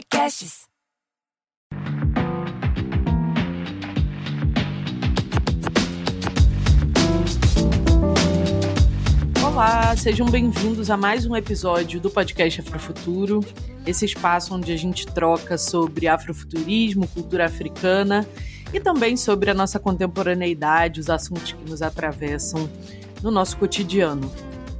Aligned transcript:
Podcasts. 0.00 0.62
Olá, 9.44 9.94
sejam 9.96 10.26
bem-vindos 10.26 10.88
a 10.88 10.96
mais 10.96 11.26
um 11.26 11.36
episódio 11.36 12.00
do 12.00 12.08
podcast 12.08 12.62
Afrofuturo, 12.62 13.40
esse 13.86 14.06
espaço 14.06 14.54
onde 14.54 14.72
a 14.72 14.76
gente 14.76 15.04
troca 15.06 15.58
sobre 15.58 16.08
afrofuturismo, 16.08 17.06
cultura 17.08 17.44
africana 17.44 18.26
e 18.72 18.80
também 18.80 19.18
sobre 19.18 19.50
a 19.50 19.54
nossa 19.54 19.78
contemporaneidade, 19.78 20.98
os 20.98 21.10
assuntos 21.10 21.52
que 21.52 21.68
nos 21.68 21.82
atravessam 21.82 22.70
no 23.22 23.30
nosso 23.30 23.58
cotidiano. 23.58 24.32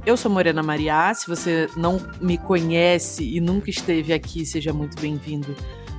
Eu 0.03 0.17
sou 0.17 0.31
Morena 0.31 0.63
Mariá, 0.63 1.13
se 1.13 1.27
você 1.27 1.69
não 1.77 2.01
me 2.19 2.35
conhece 2.35 3.23
e 3.23 3.39
nunca 3.39 3.69
esteve 3.69 4.11
aqui, 4.11 4.43
seja 4.43 4.73
muito 4.73 4.99
bem-vindo 4.99 5.55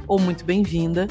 ou 0.08 0.18
muito 0.18 0.44
bem-vinda. 0.44 1.06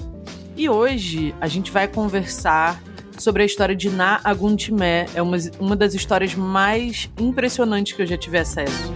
E 0.58 0.68
hoje 0.68 1.34
a 1.40 1.48
gente 1.48 1.72
vai 1.72 1.88
conversar 1.88 2.84
sobre 3.18 3.44
a 3.44 3.46
história 3.46 3.74
de 3.74 3.90
Na 3.90 4.20
Aguntimé. 4.26 5.06
É 5.16 5.22
uma, 5.22 5.38
uma 5.58 5.74
das 5.74 5.94
histórias 5.94 6.36
mais 6.36 7.10
impressionantes 7.18 7.94
que 7.94 8.02
eu 8.02 8.06
já 8.06 8.18
tive 8.18 8.38
acesso. 8.38 8.94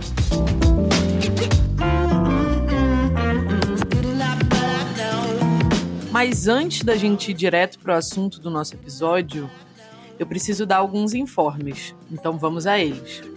Mas 6.11 6.49
antes 6.49 6.83
da 6.83 6.97
gente 6.97 7.31
ir 7.31 7.33
direto 7.33 7.79
para 7.79 7.93
o 7.93 7.97
assunto 7.97 8.41
do 8.41 8.49
nosso 8.49 8.73
episódio, 8.73 9.49
eu 10.19 10.27
preciso 10.27 10.65
dar 10.65 10.77
alguns 10.77 11.13
informes. 11.13 11.95
Então 12.11 12.37
vamos 12.37 12.67
a 12.67 12.77
eles. 12.77 13.34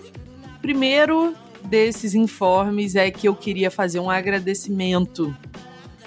Primeiro 0.60 1.34
desses 1.64 2.14
informes 2.14 2.94
é 2.94 3.10
que 3.10 3.28
eu 3.28 3.34
queria 3.34 3.70
fazer 3.70 4.00
um 4.00 4.10
agradecimento. 4.10 5.34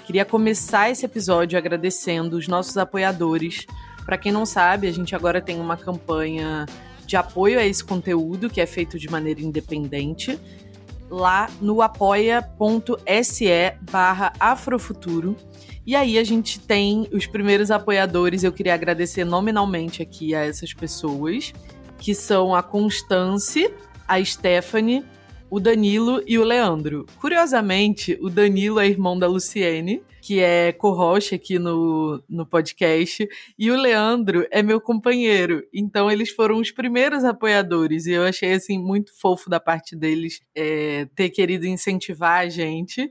Queria 0.06 0.24
começar 0.24 0.90
esse 0.90 1.04
episódio 1.04 1.58
agradecendo 1.58 2.36
os 2.36 2.48
nossos 2.48 2.76
apoiadores. 2.76 3.66
Para 4.04 4.18
quem 4.18 4.32
não 4.32 4.44
sabe, 4.44 4.88
a 4.88 4.92
gente 4.92 5.14
agora 5.14 5.40
tem 5.40 5.60
uma 5.60 5.76
campanha 5.76 6.66
de 7.06 7.16
apoio 7.16 7.58
a 7.58 7.64
esse 7.64 7.84
conteúdo 7.84 8.50
que 8.50 8.60
é 8.60 8.66
feito 8.66 8.98
de 8.98 9.10
maneira 9.10 9.40
independente 9.40 10.38
lá 11.12 11.50
no 11.60 11.82
apoia.se 11.82 13.46
barra 13.82 14.32
afrofuturo. 14.40 15.36
E 15.84 15.94
aí 15.94 16.16
a 16.16 16.24
gente 16.24 16.58
tem 16.58 17.06
os 17.12 17.26
primeiros 17.26 17.70
apoiadores. 17.70 18.42
Eu 18.42 18.52
queria 18.52 18.72
agradecer 18.72 19.24
nominalmente 19.24 20.00
aqui 20.00 20.34
a 20.34 20.44
essas 20.44 20.72
pessoas, 20.72 21.52
que 21.98 22.14
são 22.14 22.54
a 22.54 22.62
Constance, 22.62 23.72
a 24.12 24.22
Stephanie, 24.22 25.02
o 25.48 25.58
Danilo 25.58 26.22
e 26.26 26.38
o 26.38 26.44
Leandro. 26.44 27.06
Curiosamente, 27.18 28.18
o 28.20 28.28
Danilo 28.28 28.78
é 28.78 28.86
irmão 28.86 29.18
da 29.18 29.26
Luciene, 29.26 30.02
que 30.20 30.38
é 30.38 30.70
co-host 30.70 31.34
aqui 31.34 31.58
no, 31.58 32.22
no 32.28 32.44
podcast, 32.44 33.26
e 33.58 33.70
o 33.70 33.74
Leandro 33.74 34.46
é 34.50 34.62
meu 34.62 34.82
companheiro. 34.82 35.66
Então, 35.72 36.10
eles 36.10 36.28
foram 36.28 36.58
os 36.58 36.70
primeiros 36.70 37.24
apoiadores, 37.24 38.04
e 38.04 38.12
eu 38.12 38.22
achei, 38.22 38.52
assim, 38.52 38.78
muito 38.78 39.18
fofo 39.18 39.48
da 39.48 39.58
parte 39.58 39.96
deles 39.96 40.42
é, 40.54 41.06
ter 41.14 41.30
querido 41.30 41.66
incentivar 41.66 42.40
a 42.40 42.50
gente. 42.50 43.10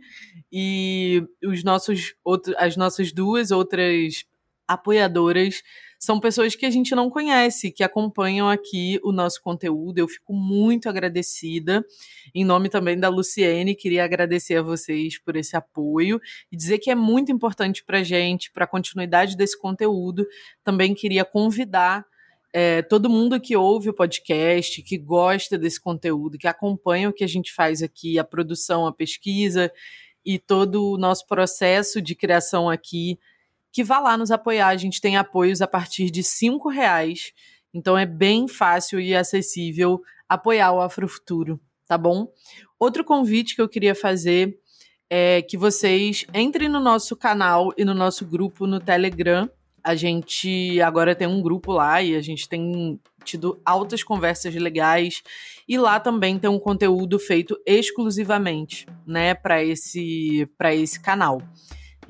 E 0.52 1.23
os 1.43 1.63
nossos, 1.63 2.13
outro, 2.23 2.53
as 2.59 2.77
nossas 2.77 3.11
duas 3.11 3.49
outras 3.49 4.23
apoiadoras 4.67 5.63
são 6.02 6.19
pessoas 6.19 6.55
que 6.55 6.66
a 6.66 6.69
gente 6.71 6.95
não 6.95 7.11
conhece, 7.11 7.71
que 7.71 7.83
acompanham 7.83 8.49
aqui 8.49 8.99
o 9.03 9.11
nosso 9.11 9.39
conteúdo. 9.39 9.99
Eu 9.99 10.08
fico 10.08 10.33
muito 10.33 10.89
agradecida. 10.89 11.85
Em 12.33 12.43
nome 12.43 12.69
também 12.69 12.99
da 12.99 13.08
Luciene, 13.08 13.75
queria 13.75 14.03
agradecer 14.03 14.55
a 14.55 14.63
vocês 14.63 15.19
por 15.19 15.35
esse 15.35 15.55
apoio 15.55 16.19
e 16.52 16.58
dizer 16.58 16.80
que 16.80 16.89
é 16.89 16.95
muito 16.95 17.31
importante 17.31 17.83
para 17.83 17.99
a 17.99 18.03
gente, 18.03 18.49
para 18.52 18.66
a 18.66 18.67
continuidade 18.67 19.38
desse 19.38 19.55
conteúdo. 19.55 20.25
Também 20.63 20.95
queria 20.95 21.23
convidar 21.23 22.03
é, 22.52 22.81
todo 22.81 23.08
mundo 23.08 23.39
que 23.39 23.55
ouve 23.55 23.89
o 23.89 23.93
podcast, 23.93 24.81
que 24.81 24.97
gosta 24.97 25.55
desse 25.55 25.80
conteúdo, 25.80 26.36
que 26.36 26.47
acompanha 26.47 27.09
o 27.09 27.14
que 27.14 27.23
a 27.23 27.27
gente 27.27 27.53
faz 27.53 27.83
aqui, 27.83 28.17
a 28.17 28.23
produção, 28.23 28.87
a 28.87 28.92
pesquisa 28.92 29.71
e 30.26 30.39
todo 30.39 30.83
o 30.83 30.97
nosso 30.97 31.27
processo 31.27 32.02
de 32.02 32.15
criação 32.15 32.71
aqui 32.71 33.20
que 33.71 33.83
vá 33.83 33.99
lá 33.99 34.17
nos 34.17 34.32
apoiar. 34.32 34.67
A 34.67 34.77
gente 34.77 34.99
tem 34.99 35.17
apoios 35.17 35.61
a 35.61 35.67
partir 35.67 36.09
de 36.09 36.23
cinco 36.23 36.70
reais. 36.70 37.32
Então 37.73 37.98
é 37.98 38.05
bem 38.05 38.48
fácil 38.48 38.99
e 38.99 39.15
acessível 39.15 40.02
apoiar 40.27 40.71
o 40.73 40.82
Afrofuturo, 40.82 41.59
tá 41.87 41.98
bom? 41.98 42.27
Outro 42.80 43.04
convite 43.04 43.55
que 43.55 43.61
eu 43.61 43.70
queria 43.70 43.95
fazer 43.95 44.58
é 45.09 45.42
que 45.42 45.58
vocês 45.58 46.26
entrem 46.33 46.70
no 46.70 46.80
nosso 46.80 47.15
canal 47.15 47.73
e 47.77 47.83
no 47.83 47.93
nosso 47.93 48.26
grupo 48.26 48.65
no 48.65 48.80
Telegram. 48.80 49.49
A 49.83 49.95
gente 49.95 50.82
agora 50.82 51.15
tem 51.15 51.27
um 51.27 51.42
grupo 51.42 51.73
lá 51.73 52.02
e 52.02 52.15
a 52.15 52.21
gente 52.21 52.48
tem 52.48 52.99
tido 53.23 53.59
altas 53.65 54.03
conversas 54.03 54.53
legais 54.55 55.21
e 55.67 55.77
lá 55.77 55.99
também 55.99 56.39
tem 56.39 56.49
um 56.49 56.59
conteúdo 56.59 57.20
feito 57.20 57.59
exclusivamente, 57.65 58.86
né, 59.05 59.33
para 59.33 59.64
esse 59.64 60.48
para 60.58 60.73
esse 60.73 60.99
canal. 60.99 61.42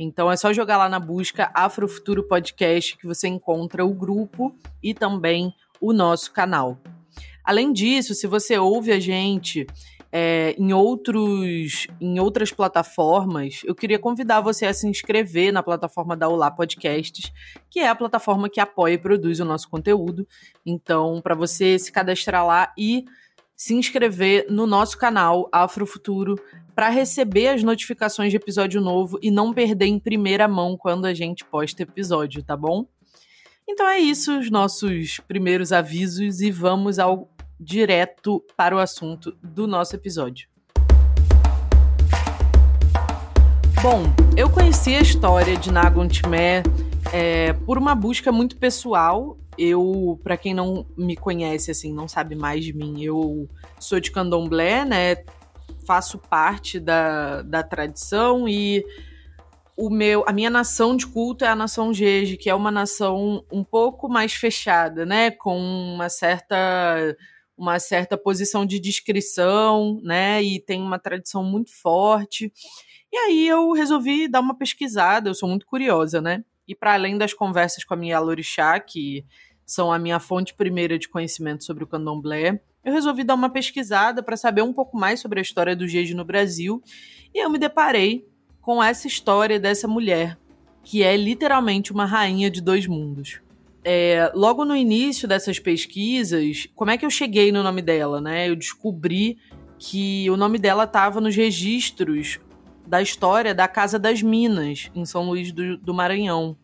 Então 0.04 0.32
é 0.32 0.36
só 0.36 0.52
jogar 0.52 0.78
lá 0.78 0.90
na 0.90 1.00
busca 1.00 1.52
Afrofuturo 1.54 2.24
Podcast 2.24 2.98
que 2.98 3.06
você 3.06 3.28
encontra 3.28 3.86
o 3.86 3.94
grupo 3.94 4.56
e 4.82 4.96
também 4.96 5.54
o 5.80 5.94
nosso 5.94 6.34
canal. 6.34 6.80
Além 7.44 7.72
disso, 7.72 8.16
se 8.16 8.26
você 8.26 8.58
ouve 8.58 8.92
a 8.92 9.00
gente 9.00 9.68
é, 10.12 10.56
em, 10.58 10.74
outros, 10.74 11.86
em 12.02 12.20
outras 12.20 12.52
plataformas, 12.52 13.62
eu 13.64 13.76
queria 13.76 14.00
convidar 14.00 14.42
você 14.42 14.66
a 14.66 14.74
se 14.74 14.88
inscrever 14.88 15.54
na 15.54 15.62
plataforma 15.62 16.18
da 16.18 16.28
Olá 16.28 16.50
Podcasts, 16.50 17.32
que 17.70 17.80
é 17.80 17.88
a 17.88 17.96
plataforma 17.96 18.50
que 18.50 18.60
apoia 18.60 18.94
e 18.94 18.98
produz 18.98 19.40
o 19.40 19.46
nosso 19.46 19.70
conteúdo. 19.70 20.28
Então, 20.66 21.22
para 21.22 21.36
você 21.36 21.78
se 21.78 21.92
cadastrar 21.92 22.44
lá 22.44 22.74
e 22.76 23.06
se 23.62 23.76
inscrever 23.76 24.48
no 24.50 24.66
nosso 24.66 24.98
canal 24.98 25.48
Afrofuturo 25.52 26.34
para 26.74 26.90
receber 26.90 27.50
as 27.50 27.62
notificações 27.62 28.32
de 28.32 28.38
episódio 28.38 28.82
novo 28.82 29.20
e 29.22 29.30
não 29.30 29.54
perder 29.54 29.86
em 29.86 30.00
primeira 30.00 30.48
mão 30.48 30.76
quando 30.76 31.06
a 31.06 31.14
gente 31.14 31.46
posta 31.46 31.84
episódio, 31.84 32.42
tá 32.42 32.58
bom? 32.58 32.88
Então 33.70 33.88
é 33.88 34.00
isso, 34.00 34.40
os 34.40 34.50
nossos 34.50 35.20
primeiros 35.28 35.72
avisos 35.72 36.42
e 36.42 36.50
vamos 36.50 36.98
ao 36.98 37.30
direto 37.60 38.44
para 38.58 38.76
o 38.76 38.80
assunto 38.80 39.32
do 39.44 39.68
nosso 39.68 39.96
episódio. 39.96 40.50
Bom, 43.80 44.12
eu 44.36 44.50
conheci 44.50 44.96
a 44.96 45.02
história 45.02 45.56
de 45.56 45.72
Nagon 45.72 46.08
é, 47.14 47.54
por 47.54 47.78
uma 47.78 47.94
busca 47.94 48.32
muito 48.32 48.58
pessoal. 48.58 49.38
Eu, 49.64 50.20
para 50.24 50.38
quem 50.38 50.54
não 50.54 50.88
me 50.98 51.16
conhece, 51.16 51.70
assim, 51.70 51.94
não 51.94 52.08
sabe 52.08 52.36
mais 52.36 52.66
de 52.66 52.74
mim, 52.74 53.04
eu 53.04 53.48
sou 53.80 54.00
de 54.00 54.10
candomblé, 54.10 54.84
né? 54.84 55.18
Faço 55.86 56.18
parte 56.18 56.80
da, 56.80 57.44
da 57.44 57.62
tradição 57.62 58.48
e 58.48 58.84
o 59.78 59.90
meu, 59.90 60.24
a 60.28 60.34
minha 60.34 60.50
nação 60.50 60.96
de 60.96 61.06
culto 61.06 61.46
é 61.46 61.48
a 61.48 61.56
nação 61.56 61.94
Jeje, 61.94 62.38
que 62.38 62.50
é 62.50 62.56
uma 62.56 62.72
nação 62.72 63.46
um 63.52 63.64
pouco 63.64 64.10
mais 64.10 64.34
fechada, 64.34 65.06
né? 65.06 65.32
Com 65.32 65.58
uma 65.60 66.10
certa 66.10 67.16
uma 67.58 67.80
certa 67.80 68.18
posição 68.18 68.66
de 68.66 68.80
discrição, 68.80 70.02
né? 70.04 70.42
E 70.42 70.60
tem 70.60 70.82
uma 70.82 70.98
tradição 70.98 71.44
muito 71.44 71.72
forte. 71.80 72.52
E 73.12 73.18
aí 73.18 73.48
eu 73.48 73.72
resolvi 73.74 74.28
dar 74.28 74.40
uma 74.40 74.58
pesquisada, 74.58 75.30
eu 75.30 75.36
sou 75.36 75.48
muito 75.48 75.68
curiosa, 75.68 76.20
né? 76.20 76.44
E 76.68 76.74
para 76.74 76.94
além 76.94 77.18
das 77.18 77.34
conversas 77.34 77.84
com 77.84 77.94
a 77.94 77.98
minha 77.98 78.18
Alorixá, 78.18 78.80
que 78.80 79.26
são 79.72 79.90
a 79.90 79.98
minha 79.98 80.20
fonte 80.20 80.54
primeira 80.54 81.00
de 81.00 81.08
conhecimento 81.08 81.64
sobre 81.64 81.86
o 81.86 81.88
candomblé, 81.88 82.60
eu 82.84 82.92
resolvi 82.92 83.24
dar 83.24 83.36
uma 83.36 83.50
pesquisada 83.50 84.22
para 84.22 84.36
saber 84.36 84.62
um 84.64 84.74
pouco 84.74 84.98
mais 84.98 85.22
sobre 85.22 85.40
a 85.40 85.42
história 85.42 85.74
do 85.74 85.88
Jeje 85.88 86.14
no 86.14 86.26
Brasil. 86.26 86.84
E 87.34 87.42
eu 87.42 87.50
me 87.50 87.58
deparei 87.58 88.28
com 88.60 88.84
essa 88.84 89.08
história 89.08 89.58
dessa 89.58 89.88
mulher, 89.88 90.38
que 90.84 91.04
é 91.04 91.16
literalmente 91.16 91.94
uma 91.94 92.06
rainha 92.06 92.52
de 92.52 92.60
dois 92.60 92.86
mundos. 92.86 93.40
É, 93.82 94.30
logo 94.36 94.66
no 94.66 94.76
início 94.76 95.26
dessas 95.26 95.58
pesquisas, 95.58 96.68
como 96.76 96.92
é 96.92 96.98
que 96.98 97.06
eu 97.06 97.10
cheguei 97.10 97.50
no 97.50 97.64
nome 97.64 97.82
dela, 97.82 98.20
né? 98.20 98.50
Eu 98.50 98.58
descobri 98.58 99.38
que 99.80 100.30
o 100.30 100.36
nome 100.36 100.60
dela 100.60 100.84
estava 100.84 101.22
nos 101.22 101.36
registros 101.36 102.42
da 102.86 103.02
história 103.02 103.56
da 103.56 103.70
Casa 103.70 103.98
das 103.98 104.22
Minas, 104.22 104.92
em 104.94 105.06
São 105.06 105.24
Luís 105.24 105.54
do, 105.54 105.78
do 105.78 105.94
Maranhão, 105.94 106.58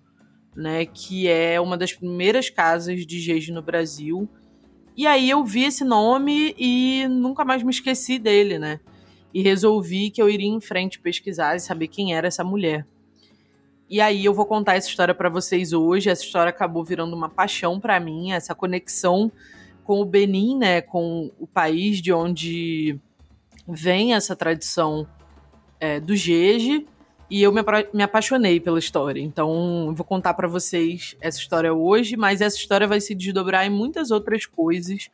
né? 0.57 0.85
Que 0.85 1.27
é 1.27 1.61
uma 1.61 1.77
das 1.77 1.93
primeiras 1.93 2.49
casas 2.49 3.05
de 3.05 3.19
Jeje 3.19 3.51
no 3.51 3.61
Brasil. 3.61 4.27
E 4.95 5.05
aí 5.05 5.29
eu 5.29 5.45
vi 5.45 5.65
esse 5.65 5.83
nome 5.83 6.55
e 6.57 7.07
nunca 7.07 7.45
mais 7.45 7.61
me 7.61 7.69
esqueci 7.69 8.17
dele, 8.17 8.57
né? 8.57 8.79
E 9.31 9.43
resolvi 9.43 10.09
que 10.09 10.19
eu 10.19 10.27
iria 10.27 10.49
em 10.49 10.59
frente 10.59 10.99
pesquisar 10.99 11.55
e 11.55 11.59
saber 11.59 11.87
quem 11.87 12.15
era 12.15 12.27
essa 12.27 12.43
mulher. 12.43 12.87
E 13.87 14.01
aí 14.01 14.25
eu 14.25 14.33
vou 14.33 14.45
contar 14.45 14.75
essa 14.75 14.89
história 14.89 15.13
para 15.13 15.29
vocês 15.29 15.71
hoje. 15.73 16.09
Essa 16.09 16.23
história 16.23 16.49
acabou 16.49 16.83
virando 16.83 17.15
uma 17.15 17.29
paixão 17.29 17.79
para 17.79 17.99
mim, 17.99 18.31
essa 18.31 18.55
conexão 18.55 19.31
com 19.83 20.01
o 20.01 20.05
Benin, 20.05 20.57
né, 20.57 20.81
com 20.81 21.31
o 21.39 21.47
país 21.47 22.01
de 22.01 22.11
onde 22.11 22.99
vem 23.65 24.15
essa 24.15 24.35
tradição 24.35 25.07
é, 25.79 25.99
do 25.99 26.13
Jeje 26.15 26.85
e 27.29 27.41
eu 27.43 27.51
me, 27.51 27.61
me 27.93 28.03
apaixonei 28.03 28.59
pela 28.59 28.79
história. 28.79 29.19
Então, 29.19 29.87
eu 29.87 29.95
vou 29.95 30.05
contar 30.05 30.33
para 30.33 30.47
vocês 30.47 31.15
essa 31.19 31.37
história 31.37 31.73
hoje, 31.73 32.15
mas 32.15 32.41
essa 32.41 32.57
história 32.57 32.87
vai 32.87 33.01
se 33.01 33.13
desdobrar 33.13 33.65
em 33.65 33.69
muitas 33.69 34.11
outras 34.11 34.45
coisas 34.45 35.09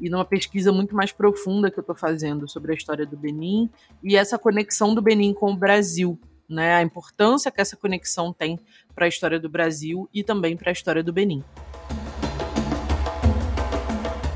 e 0.00 0.10
numa 0.10 0.24
pesquisa 0.24 0.72
muito 0.72 0.94
mais 0.94 1.12
profunda 1.12 1.70
que 1.70 1.78
eu 1.78 1.82
estou 1.82 1.96
fazendo 1.96 2.48
sobre 2.48 2.72
a 2.72 2.74
história 2.74 3.06
do 3.06 3.16
Benin 3.16 3.70
e 4.02 4.16
essa 4.16 4.38
conexão 4.38 4.94
do 4.94 5.00
Benin 5.00 5.32
com 5.32 5.52
o 5.52 5.56
Brasil, 5.56 6.18
né? 6.48 6.74
A 6.74 6.82
importância 6.82 7.50
que 7.50 7.60
essa 7.60 7.76
conexão 7.76 8.32
tem 8.32 8.58
para 8.94 9.06
a 9.06 9.08
história 9.08 9.38
do 9.38 9.48
Brasil 9.48 10.08
e 10.12 10.22
também 10.22 10.56
para 10.56 10.70
a 10.70 10.72
história 10.72 11.02
do 11.02 11.12
Benin. 11.12 11.42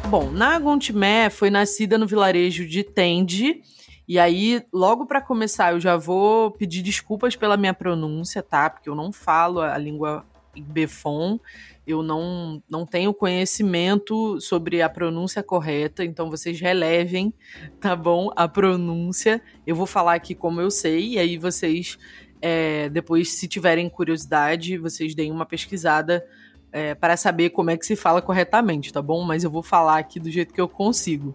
Bom, 0.09 0.31
Nagontimé 0.31 1.29
foi 1.29 1.51
nascida 1.51 1.99
no 1.99 2.07
vilarejo 2.07 2.67
de 2.67 2.83
Tende, 2.83 3.61
e 4.09 4.19
aí, 4.19 4.65
logo 4.73 5.05
para 5.05 5.21
começar, 5.21 5.75
eu 5.75 5.81
já 5.81 5.95
vou 5.95 6.51
pedir 6.51 6.81
desculpas 6.81 7.37
pela 7.37 7.59
minha 7.59 7.75
pronúncia, 7.75 8.43
tá? 8.43 8.71
Porque 8.71 8.89
eu 8.89 8.95
não 8.95 9.13
falo 9.13 9.61
a 9.61 9.77
língua 9.77 10.25
Befon, 10.57 11.39
eu 11.87 12.03
não, 12.03 12.63
não 12.71 12.87
tenho 12.87 13.13
conhecimento 13.13 14.41
sobre 14.41 14.81
a 14.81 14.89
pronúncia 14.89 15.43
correta, 15.43 16.03
então 16.03 16.31
vocês 16.31 16.59
relevem, 16.59 17.35
tá 17.79 17.95
bom? 17.95 18.31
A 18.35 18.49
pronúncia. 18.49 19.43
Eu 19.67 19.77
vou 19.77 19.87
falar 19.87 20.15
aqui 20.15 20.35
como 20.35 20.59
eu 20.59 20.71
sei, 20.71 21.11
e 21.11 21.19
aí 21.19 21.37
vocês, 21.37 21.99
é, 22.41 22.89
depois, 22.89 23.33
se 23.33 23.47
tiverem 23.47 23.91
curiosidade, 23.91 24.79
vocês 24.79 25.15
deem 25.15 25.31
uma 25.31 25.45
pesquisada 25.45 26.27
é, 26.73 26.95
para 26.95 27.15
saber 27.15 27.51
como 27.51 27.69
é 27.69 27.77
que 27.77 27.85
se 27.85 27.95
fala 27.95 28.23
corretamente, 28.23 28.91
tá 28.91 29.03
bom? 29.03 29.23
Mas 29.23 29.45
eu 29.45 29.51
vou 29.51 29.63
falar 29.63 29.99
aqui 29.99 30.19
do 30.19 30.31
jeito 30.31 30.55
que 30.55 30.61
eu 30.61 30.69
consigo. 30.69 31.35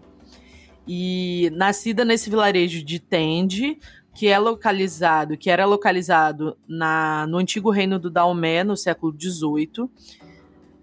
E 0.86 1.50
nascida 1.54 2.04
nesse 2.04 2.28
vilarejo 2.28 2.84
de 2.84 2.98
Tende, 2.98 3.78
que 4.14 4.28
é 4.28 4.38
localizado, 4.38 5.36
que 5.36 5.50
era 5.50 5.64
localizado 5.66 6.56
na, 6.68 7.26
no 7.26 7.38
antigo 7.38 7.70
reino 7.70 7.98
do 7.98 8.10
Daomé, 8.10 8.62
no 8.62 8.76
século 8.76 9.14
XVIII. 9.18 9.88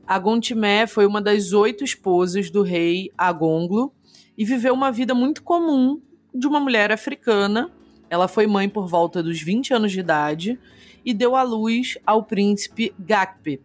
Agontimé 0.06 0.86
foi 0.86 1.06
uma 1.06 1.22
das 1.22 1.54
oito 1.54 1.84
esposas 1.84 2.50
do 2.50 2.62
rei 2.62 3.10
Agonglo 3.18 3.94
e 4.38 4.44
viveu 4.44 4.74
uma 4.74 4.92
vida 4.92 5.14
muito 5.14 5.42
comum 5.44 6.02
de 6.34 6.48
uma 6.48 6.60
mulher 6.60 6.92
africana. 6.92 7.72
Ela 8.10 8.28
foi 8.28 8.46
mãe 8.48 8.68
por 8.68 8.88
volta 8.88 9.24
dos 9.24 9.42
20 9.42 9.74
anos 9.74 9.92
de 9.94 10.02
idade 10.02 10.60
e 11.06 11.14
deu 11.14 11.36
à 11.36 11.44
luz 11.44 11.98
ao 12.06 12.24
príncipe 12.24 12.94
Gakpe, 13.00 13.62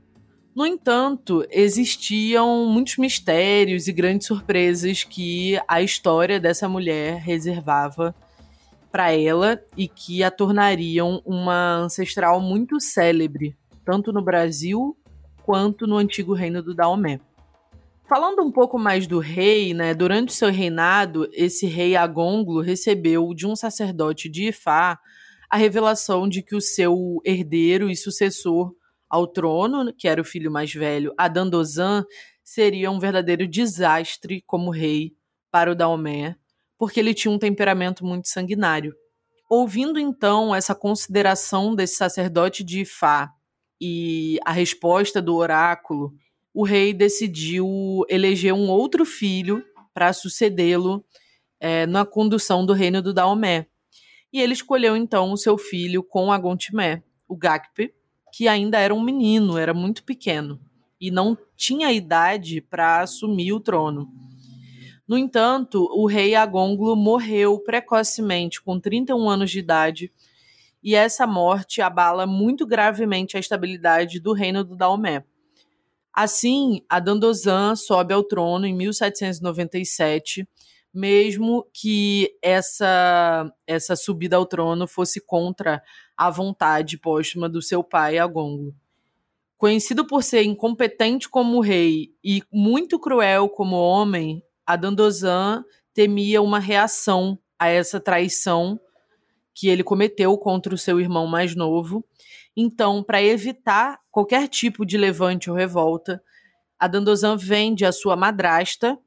no 0.56 0.64
entanto, 0.64 1.46
existiam 1.50 2.64
muitos 2.64 2.96
mistérios 2.96 3.86
e 3.88 3.92
grandes 3.92 4.26
surpresas 4.26 5.04
que 5.04 5.60
a 5.68 5.82
história 5.82 6.40
dessa 6.40 6.66
mulher 6.66 7.20
reservava 7.20 8.14
para 8.90 9.12
ela 9.12 9.62
e 9.76 9.86
que 9.86 10.24
a 10.24 10.30
tornariam 10.30 11.20
uma 11.26 11.74
ancestral 11.74 12.40
muito 12.40 12.80
célebre, 12.80 13.54
tanto 13.84 14.14
no 14.14 14.22
Brasil 14.22 14.96
quanto 15.42 15.86
no 15.86 15.98
antigo 15.98 16.32
reino 16.32 16.62
do 16.62 16.74
Daomé. 16.74 17.20
Falando 18.08 18.42
um 18.42 18.50
pouco 18.50 18.78
mais 18.78 19.06
do 19.06 19.18
rei, 19.18 19.74
né, 19.74 19.92
durante 19.92 20.32
seu 20.32 20.50
reinado, 20.50 21.28
esse 21.34 21.66
rei 21.66 21.96
Agonglo 21.96 22.62
recebeu 22.62 23.34
de 23.34 23.46
um 23.46 23.54
sacerdote 23.54 24.26
de 24.26 24.48
Ifá 24.48 24.98
a 25.50 25.56
revelação 25.58 26.26
de 26.26 26.40
que 26.40 26.56
o 26.56 26.62
seu 26.62 27.20
herdeiro 27.26 27.90
e 27.90 27.94
sucessor 27.94 28.74
ao 29.16 29.26
trono, 29.26 29.92
que 29.94 30.06
era 30.06 30.20
o 30.20 30.24
filho 30.24 30.50
mais 30.50 30.72
velho, 30.72 31.14
Adandozan, 31.16 32.04
seria 32.44 32.90
um 32.90 32.98
verdadeiro 32.98 33.48
desastre 33.48 34.42
como 34.46 34.70
rei 34.70 35.14
para 35.50 35.72
o 35.72 35.74
Daomé, 35.74 36.36
porque 36.78 37.00
ele 37.00 37.14
tinha 37.14 37.32
um 37.32 37.38
temperamento 37.38 38.04
muito 38.04 38.28
sanguinário. 38.28 38.94
Ouvindo 39.48 39.98
então 39.98 40.54
essa 40.54 40.74
consideração 40.74 41.74
desse 41.74 41.96
sacerdote 41.96 42.62
de 42.62 42.80
Ifá 42.80 43.32
e 43.80 44.38
a 44.44 44.52
resposta 44.52 45.22
do 45.22 45.34
oráculo, 45.34 46.12
o 46.52 46.62
rei 46.62 46.92
decidiu 46.92 48.04
eleger 48.10 48.52
um 48.52 48.68
outro 48.68 49.06
filho 49.06 49.64
para 49.94 50.12
sucedê-lo 50.12 51.02
é, 51.58 51.86
na 51.86 52.04
condução 52.04 52.66
do 52.66 52.74
reino 52.74 53.00
do 53.00 53.14
Daomé. 53.14 53.66
E 54.30 54.42
ele 54.42 54.52
escolheu 54.52 54.94
então 54.94 55.32
o 55.32 55.38
seu 55.38 55.56
filho 55.56 56.02
com 56.02 56.30
Agontimé, 56.30 57.02
o 57.26 57.34
Gakpe, 57.34 57.95
que 58.36 58.46
ainda 58.48 58.78
era 58.78 58.94
um 58.94 59.00
menino, 59.00 59.56
era 59.56 59.72
muito 59.72 60.04
pequeno 60.04 60.60
e 61.00 61.10
não 61.10 61.38
tinha 61.56 61.90
idade 61.90 62.60
para 62.60 63.00
assumir 63.00 63.54
o 63.54 63.60
trono. 63.60 64.12
No 65.08 65.16
entanto, 65.16 65.88
o 65.90 66.06
rei 66.06 66.34
Agonglo 66.34 66.94
morreu 66.94 67.58
precocemente, 67.58 68.60
com 68.60 68.78
31 68.78 69.26
anos 69.26 69.50
de 69.50 69.58
idade, 69.58 70.12
e 70.82 70.94
essa 70.94 71.26
morte 71.26 71.80
abala 71.80 72.26
muito 72.26 72.66
gravemente 72.66 73.38
a 73.38 73.40
estabilidade 73.40 74.20
do 74.20 74.34
reino 74.34 74.62
do 74.62 74.76
Daomé. 74.76 75.24
Assim, 76.12 76.82
Adandozan 76.90 77.74
sobe 77.74 78.12
ao 78.12 78.22
trono 78.22 78.66
em 78.66 78.74
1797 78.74 80.46
mesmo 80.96 81.68
que 81.74 82.34
essa 82.40 83.52
essa 83.66 83.94
subida 83.94 84.36
ao 84.36 84.46
trono 84.46 84.88
fosse 84.88 85.20
contra 85.20 85.82
a 86.16 86.30
vontade 86.30 86.98
póstuma 86.98 87.48
do 87.48 87.60
seu 87.60 87.84
pai 87.84 88.18
Agongo. 88.18 88.74
Conhecido 89.58 90.06
por 90.06 90.22
ser 90.22 90.42
incompetente 90.42 91.28
como 91.28 91.60
rei 91.60 92.10
e 92.22 92.42
muito 92.52 92.98
cruel 92.98 93.48
como 93.48 93.76
homem, 93.76 94.42
Adandozan 94.66 95.64
temia 95.94 96.42
uma 96.42 96.58
reação 96.58 97.38
a 97.58 97.68
essa 97.68 97.98
traição 97.98 98.78
que 99.54 99.68
ele 99.68 99.82
cometeu 99.82 100.36
contra 100.36 100.74
o 100.74 100.78
seu 100.78 101.00
irmão 101.00 101.26
mais 101.26 101.54
novo. 101.54 102.04
Então, 102.54 103.02
para 103.02 103.22
evitar 103.22 103.98
qualquer 104.10 104.48
tipo 104.48 104.84
de 104.84 104.98
levante 104.98 105.50
ou 105.50 105.56
revolta, 105.56 106.22
Adandozan 106.78 107.36
vende 107.36 107.86
a 107.86 107.92
sua 107.92 108.14
madrasta, 108.16 108.98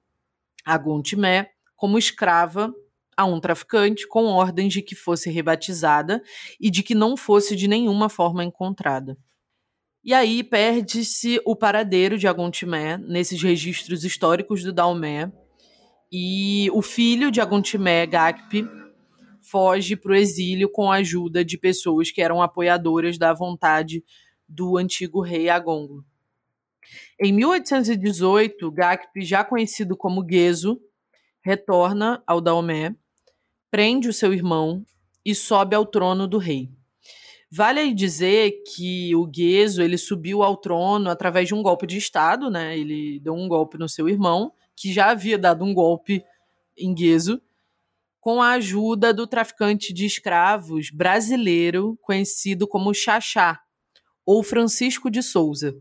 Aguntimé, 0.65 1.51
como 1.75 1.97
escrava 1.97 2.73
a 3.19 3.25
um 3.25 3.38
traficante 3.38 4.07
com 4.07 4.27
ordens 4.27 4.71
de 4.71 4.81
que 4.81 4.95
fosse 4.95 5.30
rebatizada 5.30 6.24
e 6.57 6.71
de 6.71 6.81
que 6.81 6.95
não 6.95 7.18
fosse 7.18 7.54
de 7.54 7.68
nenhuma 7.68 8.07
forma 8.07 8.45
encontrada. 8.45 9.18
E 10.01 10.13
aí 10.13 10.42
perde-se 10.42 11.42
o 11.45 11.54
paradeiro 11.54 12.18
de 12.18 12.30
Agontimé 12.30 12.98
nesses 12.98 13.44
registros 13.44 14.06
históricos 14.06 14.63
do 14.63 14.71
Daomé, 14.71 15.30
e 16.10 16.71
o 16.71 16.81
filho 16.81 17.30
de 17.30 17.42
Agontimé, 17.42 18.07
Gakpe, 18.07 18.66
foge 19.44 19.98
para 19.98 20.13
o 20.13 20.16
exílio 20.16 20.69
com 20.71 20.89
a 20.89 20.95
ajuda 20.95 21.44
de 21.44 21.57
pessoas 21.57 22.11
que 22.11 22.21
eram 22.21 22.42
apoiadoras 22.42 23.18
da 23.18 23.33
vontade 23.33 24.02
do 24.47 24.78
antigo 24.78 25.19
rei 25.19 25.49
Agongo. 25.49 26.06
Em 27.21 27.33
1818, 27.33 28.71
Gakpe, 28.71 29.26
já 29.26 29.44
conhecido 29.44 29.97
como 29.97 30.26
Gezo, 30.26 30.80
retorna 31.42 32.23
ao 32.26 32.42
Daomé, 32.42 32.95
prende 33.71 34.09
o 34.09 34.14
seu 34.14 34.33
irmão 34.33 34.85
e 35.26 35.35
sobe 35.35 35.76
ao 35.76 35.85
trono 35.85 36.28
do 36.28 36.38
rei. 36.38 36.69
Vale 37.52 37.94
dizer 37.94 38.64
que 38.76 39.16
o 39.16 39.26
Gueso 39.26 39.81
ele 39.81 39.97
subiu 39.97 40.44
ao 40.44 40.56
trono 40.56 41.09
através 41.09 41.47
de 41.47 41.56
um 41.56 41.64
golpe 41.64 41.88
de 41.88 41.97
estado, 41.97 42.49
né? 42.49 42.78
Ele 42.78 43.19
deu 43.19 43.33
um 43.33 43.47
golpe 43.47 43.78
no 43.78 43.90
seu 43.90 44.07
irmão, 44.07 44.54
que 44.76 44.94
já 44.94 45.09
havia 45.09 45.38
dado 45.38 45.66
um 45.66 45.73
golpe 45.73 46.23
em 46.78 46.94
Gueso, 46.94 47.42
com 48.21 48.42
a 48.42 48.52
ajuda 48.52 49.14
do 49.14 49.26
traficante 49.26 49.92
de 49.92 50.06
escravos 50.06 50.92
brasileiro 50.92 51.97
conhecido 52.02 52.68
como 52.68 52.94
Xaxá, 52.94 53.59
ou 54.23 54.44
Francisco 54.44 55.09
de 55.09 55.23
Souza. 55.23 55.76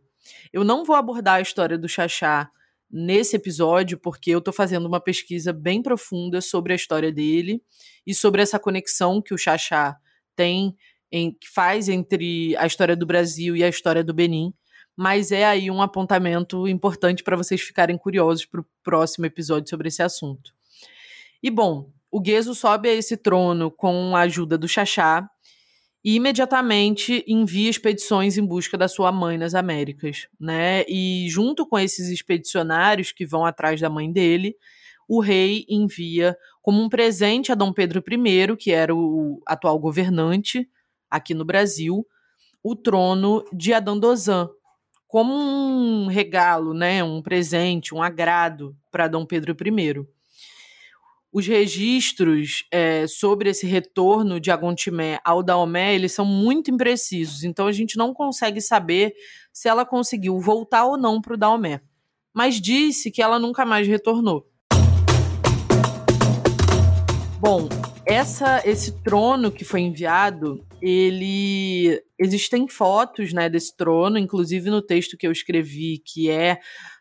Eu 0.53 0.65
não 0.65 0.85
vou 0.85 0.97
abordar 0.97 1.37
a 1.37 1.41
história 1.43 1.77
do 1.77 1.89
Xaxá 1.89 2.51
nesse 2.91 3.37
episódio, 3.37 3.99
porque 3.99 4.31
eu 4.31 4.39
estou 4.39 4.53
fazendo 4.53 4.87
uma 4.87 5.01
pesquisa 5.01 5.53
bem 5.53 5.83
profunda 5.83 6.41
sobre 6.41 6.73
a 6.73 6.77
história 6.77 7.13
dele 7.13 7.63
e 8.07 8.15
sobre 8.15 8.43
essa 8.43 8.59
conexão 8.59 9.21
que 9.21 9.35
o 9.35 9.39
Xaxá 9.39 9.97
tem, 10.35 10.75
em, 11.13 11.33
que 11.33 11.49
faz 11.49 11.89
entre 11.89 12.57
a 12.57 12.67
história 12.67 12.97
do 12.97 13.07
Brasil 13.07 13.57
e 13.57 13.63
a 13.63 13.69
história 13.69 14.03
do 14.03 14.15
Benin. 14.15 14.53
Mas 14.97 15.31
é 15.31 15.45
aí 15.45 15.71
um 15.71 15.83
apontamento 15.83 16.67
importante 16.67 17.23
para 17.23 17.37
vocês 17.37 17.61
ficarem 17.61 17.97
curiosos 17.97 18.45
para 18.45 18.61
o 18.61 18.67
próximo 18.83 19.27
episódio 19.27 19.69
sobre 19.69 19.89
esse 19.89 20.03
assunto. 20.03 20.53
E 21.43 21.51
bom, 21.51 21.93
o 22.11 22.21
Gueso 22.21 22.55
sobe 22.55 22.89
a 22.89 22.95
esse 22.95 23.17
trono 23.17 23.71
com 23.71 24.17
a 24.17 24.21
ajuda 24.23 24.59
do 24.59 24.67
Xaxá 24.67 25.29
e 26.05 26.15
imediatamente 26.15 27.25
envia 27.27 27.69
expedições 27.69 28.39
em 28.39 28.45
busca 28.45 28.79
da 28.79 28.89
sua 28.89 29.11
mãe 29.11 29.37
nas 29.37 29.55
Américas, 29.55 30.29
né? 30.39 30.85
E 30.89 31.27
junto 31.29 31.67
com 31.67 31.79
esses 31.79 32.09
expedicionários 32.09 33.13
que 33.13 33.27
vão 33.27 33.45
atrás 33.45 33.81
da 33.81 33.91
mãe 33.91 34.11
dele, 34.11 34.55
o 35.09 35.21
rei 35.21 35.65
envia 35.69 36.37
como 36.63 36.83
um 36.83 36.89
presente 36.89 37.51
a 37.51 37.55
Dom 37.55 37.73
Pedro 37.73 38.03
I, 38.07 38.57
que 38.57 38.71
era 38.71 38.95
o 38.95 39.41
atual 39.47 39.79
governante 39.79 40.69
aqui 41.11 41.35
no 41.35 41.45
Brasil, 41.45 42.07
o 42.63 42.77
trono 42.77 43.45
de 43.53 43.73
Adandozan, 43.73 44.51
como 45.07 45.33
um 45.33 46.07
regalo, 46.07 46.75
né, 46.75 47.03
um 47.03 47.23
presente, 47.23 47.95
um 47.95 48.03
agrado 48.03 48.77
para 48.91 49.09
Dom 49.09 49.25
Pedro 49.25 49.57
I. 49.67 50.07
os 51.33 51.47
registros 51.47 52.65
é, 52.73 53.07
sobre 53.07 53.51
esse 53.51 53.67
retorno 53.67 54.41
de 54.41 54.51
Agontimé 54.51 55.21
ao 55.25 55.43
Daomé, 55.43 55.95
eles 55.95 56.13
são 56.13 56.25
muito 56.25 56.71
imprecisos, 56.71 57.45
então 57.45 57.67
a 57.67 57.73
gente 57.73 57.97
não 57.97 58.15
consegue 58.15 58.61
saber 58.61 59.13
se 59.53 59.69
ela 59.69 59.85
conseguiu 59.85 60.41
voltar 60.41 60.85
ou 60.87 60.97
não 60.97 61.21
para 61.21 61.35
o 61.35 61.37
Daomé. 61.37 61.81
Mas 62.35 62.61
disse 62.61 63.11
que 63.11 63.21
ela 63.21 63.39
nunca 63.39 63.67
mais 63.67 63.87
retornou. 63.87 64.47
Bom, 67.41 67.69
essa, 68.07 68.63
esse 68.65 69.03
trono 69.03 69.51
que 69.53 69.65
foi 69.65 69.81
enviado, 69.81 70.65
ele 70.81 72.03
existem 72.19 72.67
fotos, 72.67 73.33
né, 73.33 73.49
desse 73.49 73.77
trono, 73.77 74.19
inclusive 74.19 74.71
no 74.71 74.81
texto 74.81 75.17
que 75.17 75.27
eu 75.27 75.33
escrevi, 75.33 75.99
que 76.05 76.31
é 76.31 76.59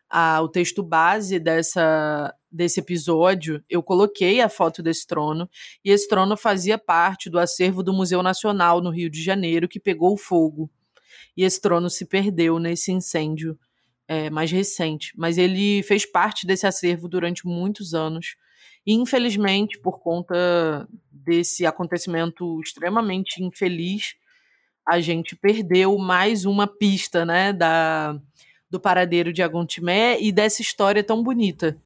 a, 0.09 0.41
o 0.41 0.49
texto 0.49 0.83
base 0.83 1.39
dessa 1.39 2.33
desse 2.51 2.79
episódio, 2.79 3.63
eu 3.69 3.83
coloquei 3.83 4.41
a 4.41 4.49
foto 4.49 4.81
desse 4.81 5.05
trono, 5.05 5.49
e 5.83 5.91
esse 5.91 6.07
trono 6.07 6.35
fazia 6.37 6.77
parte 6.77 7.29
do 7.29 7.39
acervo 7.39 7.83
do 7.83 7.93
Museu 7.93 8.23
Nacional 8.23 8.81
no 8.81 8.89
Rio 8.89 9.09
de 9.09 9.21
Janeiro, 9.21 9.67
que 9.67 9.79
pegou 9.79 10.17
fogo. 10.17 10.69
E 11.35 11.43
esse 11.43 11.61
trono 11.61 11.89
se 11.89 12.05
perdeu 12.05 12.57
nesse 12.57 12.91
incêndio 12.91 13.57
é, 14.07 14.29
mais 14.29 14.51
recente. 14.51 15.11
Mas 15.15 15.37
ele 15.37 15.83
fez 15.83 16.05
parte 16.05 16.47
desse 16.47 16.65
acervo 16.65 17.07
durante 17.07 17.45
muitos 17.45 17.93
anos. 17.93 18.35
E, 18.85 18.93
infelizmente, 18.93 19.77
por 19.79 19.99
conta 19.99 20.87
desse 21.11 21.65
acontecimento 21.65 22.59
extremamente 22.61 23.43
infeliz, 23.43 24.15
a 24.87 25.01
gente 25.01 25.35
perdeu 25.35 25.97
mais 25.97 26.45
uma 26.45 26.65
pista 26.65 27.25
né, 27.25 27.51
da, 27.51 28.17
do 28.69 28.79
paradeiro 28.79 29.33
de 29.33 29.43
Agontimé 29.43 30.17
e 30.21 30.31
dessa 30.31 30.61
história 30.61 31.03
tão 31.03 31.21
bonita. 31.21 31.77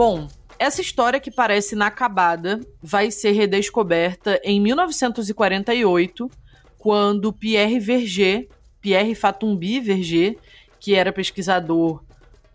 Bom, 0.00 0.28
essa 0.58 0.80
história 0.80 1.20
que 1.20 1.30
parece 1.30 1.74
inacabada 1.74 2.58
vai 2.82 3.10
ser 3.10 3.32
redescoberta 3.32 4.40
em 4.42 4.58
1948, 4.58 6.30
quando 6.78 7.30
Pierre 7.34 7.78
Verger, 7.78 8.48
Pierre 8.80 9.14
Fatumbi 9.14 9.78
Verger, 9.78 10.38
que 10.78 10.94
era 10.94 11.12
pesquisador, 11.12 12.02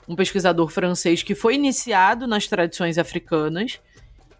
um 0.08 0.16
pesquisador 0.16 0.70
francês 0.70 1.22
que 1.22 1.36
foi 1.36 1.54
iniciado 1.54 2.26
nas 2.26 2.48
tradições 2.48 2.98
africanas 2.98 3.80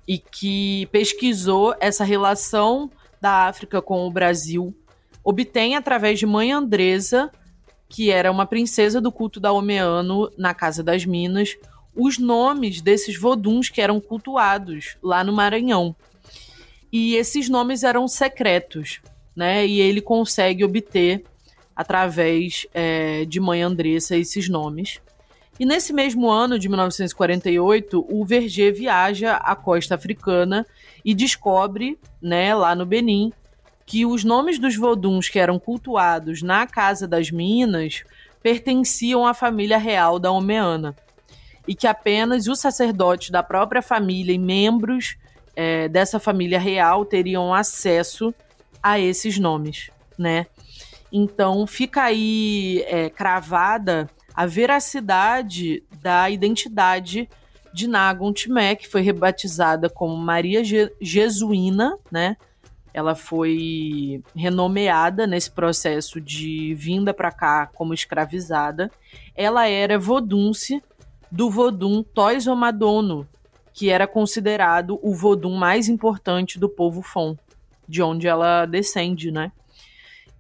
e 0.08 0.18
que 0.18 0.88
pesquisou 0.88 1.76
essa 1.80 2.04
relação 2.04 2.90
da 3.22 3.48
África 3.48 3.84
com 3.84 4.08
o 4.08 4.12
Brasil, 4.12 4.76
obtém 5.24 5.76
através 5.76 6.18
de 6.18 6.26
Mãe 6.26 6.52
Andresa, 6.52 7.30
que 7.88 8.10
era 8.10 8.32
uma 8.32 8.48
princesa 8.48 9.00
do 9.00 9.12
culto 9.12 9.40
daomeano 9.40 10.32
na 10.40 10.56
Casa 10.56 10.82
das 10.82 11.06
Minas, 11.06 11.56
os 11.96 12.18
nomes 12.18 12.82
desses 12.82 13.18
voduns 13.18 13.70
que 13.70 13.82
eram 13.82 14.00
cultuados 14.02 14.98
lá 15.02 15.24
no 15.24 15.32
Maranhão. 15.32 15.96
E 16.92 17.16
esses 17.16 17.50
nomes 17.50 17.84
eram 17.84 18.08
secretos, 18.08 19.00
né? 19.36 19.66
E 19.66 19.80
ele 19.80 20.02
consegue 20.02 20.64
obter, 20.64 21.24
através 21.76 22.68
é, 22.74 23.26
de 23.26 23.40
Mãe 23.40 23.62
Andressa, 23.62 24.16
esses 24.16 24.50
nomes. 24.50 25.00
E 25.58 25.66
nesse 25.66 25.94
mesmo 25.94 26.30
ano 26.30 26.60
de 26.60 26.68
1948, 26.68 28.06
o 28.10 28.26
Verger 28.26 28.74
viaja 28.74 29.36
à 29.36 29.56
costa 29.56 29.96
africana 29.96 30.66
e 31.04 31.14
descobre, 31.14 31.98
né, 32.22 32.54
lá 32.54 32.76
no 32.76 32.86
Benin, 32.86 33.32
que 33.86 34.06
os 34.06 34.24
nomes 34.24 34.60
dos 34.60 34.76
voduns 34.76 35.30
que 35.30 35.40
eram 35.40 35.58
cultuados 35.58 36.42
na 36.42 36.68
Casa 36.68 37.08
das 37.08 37.32
Minas 37.32 38.04
pertenciam 38.44 39.26
à 39.26 39.34
família 39.34 39.78
real 39.78 40.20
da 40.20 40.32
Omeana 40.32 40.96
e 41.68 41.76
que 41.76 41.88
apenas 41.88 42.48
os 42.48 42.60
sacerdotes 42.60 43.30
da 43.30 43.42
própria 43.42 43.82
família 43.82 44.34
e 44.34 44.38
membros 44.38 45.18
é, 45.56 45.88
dessa 45.88 46.20
família 46.20 46.60
real 46.60 47.06
teriam 47.06 47.54
acesso 47.54 48.34
a 48.82 49.00
esses 49.00 49.40
nomes, 49.40 49.90
né? 50.18 50.46
Então 51.12 51.66
fica 51.66 52.04
aí 52.04 52.84
é, 52.88 53.10
cravada 53.10 54.10
a 54.34 54.46
veracidade 54.46 55.82
da 56.02 56.30
identidade 56.30 57.30
de 57.74 57.88
Nagon 57.88 58.34
Timé, 58.34 58.76
que 58.76 58.88
foi 58.88 59.02
rebatizada 59.02 59.90
como 59.90 60.16
Maria 60.16 60.64
Je 60.64 60.92
Jesuína, 61.02 61.98
né? 62.12 62.38
Ela 62.94 63.16
foi 63.16 64.24
renomeada 64.34 65.28
nesse 65.28 65.52
processo 65.52 66.22
de 66.22 66.74
vinda 66.76 67.14
para 67.14 67.32
cá 67.32 67.70
como 67.74 67.94
escravizada. 67.94 68.90
Ela 69.36 69.68
era 69.68 70.00
vodunce 70.00 70.82
do 71.36 71.50
Vodun 71.50 72.02
Tois 72.02 72.46
Madono, 72.46 73.28
que 73.74 73.90
era 73.90 74.08
considerado 74.08 74.98
o 75.04 75.14
Vodun 75.14 75.58
mais 75.58 75.90
importante 75.90 76.58
do 76.58 76.70
povo 76.70 77.02
Fon, 77.02 77.36
de 77.86 78.02
onde 78.02 78.26
ela 78.26 78.66
descende, 78.66 79.32
né? 79.32 79.52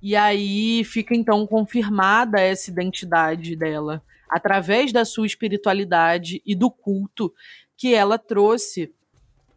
E 0.02 0.16
aí 0.16 0.86
fica 0.86 1.14
então 1.14 1.46
confirmada 1.46 2.40
essa 2.40 2.72
identidade 2.72 3.58
dela 3.58 4.02
através 4.30 4.94
da 4.94 5.04
sua 5.04 5.26
espiritualidade 5.26 6.42
e 6.46 6.56
do 6.56 6.72
culto 6.72 7.34
que 7.76 7.94
ela 7.94 8.18
trouxe 8.18 8.94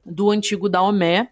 do 0.04 0.32
antigo 0.32 0.68
Daomé 0.68 1.30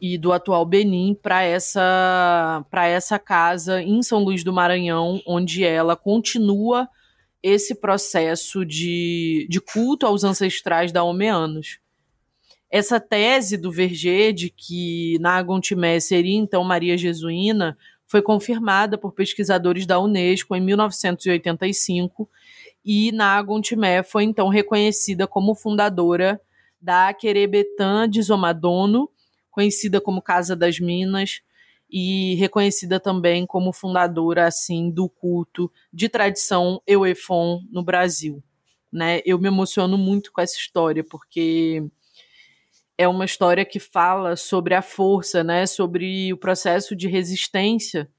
e 0.00 0.16
do 0.16 0.32
atual 0.32 0.64
Benin 0.64 1.18
para 1.20 1.42
essa 1.42 2.64
para 2.70 2.86
essa 2.86 3.18
casa 3.18 3.82
em 3.82 4.00
São 4.00 4.22
Luís 4.22 4.44
do 4.44 4.52
Maranhão, 4.52 5.20
onde 5.26 5.64
ela 5.64 5.96
continua 5.96 6.88
esse 7.42 7.74
processo 7.74 8.64
de, 8.64 9.46
de 9.50 9.60
culto 9.60 10.06
aos 10.06 10.24
ancestrais 10.24 10.92
daomeanos. 10.92 11.78
Essa 12.70 12.98
tese 12.98 13.56
do 13.56 13.70
Verger 13.70 14.32
de 14.32 14.48
que 14.48 15.18
Nagontimé 15.20 16.00
seria 16.00 16.36
então 16.36 16.64
Maria 16.64 16.96
Jesuína 16.96 17.76
foi 18.06 18.22
confirmada 18.22 18.96
por 18.96 19.12
pesquisadores 19.12 19.86
da 19.86 19.98
Unesco 19.98 20.54
em 20.54 20.60
1985 20.60 22.28
e 22.84 23.12
Nagontimé 23.12 24.02
foi 24.02 24.24
então 24.24 24.48
reconhecida 24.48 25.26
como 25.26 25.54
fundadora 25.54 26.40
da 26.80 27.14
Querebetan 27.14 28.08
de 28.08 28.20
Zomadono, 28.22 29.08
conhecida 29.50 30.00
como 30.00 30.20
Casa 30.20 30.56
das 30.56 30.80
Minas, 30.80 31.42
e 31.92 32.34
reconhecida 32.36 32.98
também 32.98 33.46
como 33.46 33.72
fundadora 33.72 34.46
assim 34.46 34.90
do 34.90 35.08
culto 35.08 35.70
de 35.92 36.08
tradição 36.08 36.80
Euefon 36.86 37.60
no 37.70 37.84
Brasil. 37.84 38.42
Né? 38.90 39.20
Eu 39.26 39.38
me 39.38 39.48
emociono 39.48 39.98
muito 39.98 40.32
com 40.32 40.40
essa 40.40 40.56
história 40.56 41.04
porque 41.04 41.84
é 42.96 43.06
uma 43.06 43.26
história 43.26 43.64
que 43.64 43.78
fala 43.78 44.36
sobre 44.36 44.74
a 44.74 44.80
força, 44.80 45.44
né? 45.44 45.66
sobre 45.66 46.32
o 46.32 46.38
processo 46.38 46.96
de 46.96 47.08
resistência 47.08 48.10